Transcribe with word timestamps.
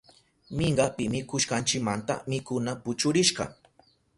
Minkapi 0.59 1.05
mikushkanchimanta 1.13 2.13
mikuna 2.31 2.71
puchurishka. 2.83 3.43